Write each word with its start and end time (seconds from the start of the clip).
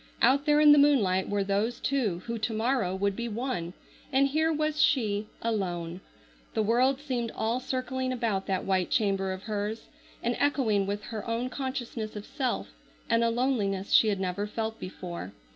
Out 0.19 0.47
there 0.47 0.59
in 0.59 0.71
the 0.71 0.79
moonlight 0.79 1.29
were 1.29 1.43
those 1.43 1.79
two 1.79 2.23
who 2.25 2.39
to 2.39 2.53
morrow 2.53 2.95
would 2.95 3.15
be 3.15 3.27
one, 3.27 3.73
and 4.11 4.27
here 4.29 4.51
was 4.51 4.81
she, 4.81 5.27
alone. 5.43 6.01
The 6.55 6.63
world 6.63 6.99
seemed 6.99 7.29
all 7.35 7.59
circling 7.59 8.11
about 8.11 8.47
that 8.47 8.65
white 8.65 8.89
chamber 8.89 9.31
of 9.31 9.43
hers, 9.43 9.89
and 10.23 10.35
echoing 10.39 10.87
with 10.87 11.03
her 11.03 11.23
own 11.27 11.51
consciousness 11.51 12.15
of 12.15 12.25
self, 12.25 12.69
and 13.11 13.23
a 13.23 13.29
loneliness 13.29 13.91
she 13.93 14.07
had 14.07 14.19
never 14.19 14.47
felt 14.47 14.79
before. 14.79 15.33